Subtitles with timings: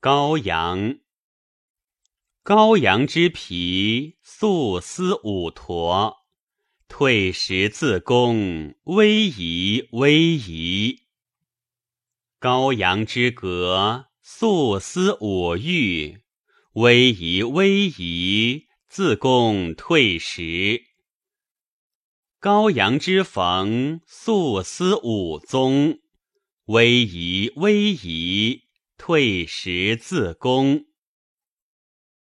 [0.00, 1.00] 羔羊。
[2.44, 6.18] 羔羊之皮，素丝五驼。
[6.86, 11.00] 退食自宫，威仪威仪。
[12.38, 16.22] 羔羊之革，素丝五玉。
[16.74, 20.84] 威仪威仪，自宫退食。
[22.40, 25.98] 羔羊之逢，素丝五宗。
[26.66, 28.67] 威仪威仪，
[28.98, 30.87] 退食自宫。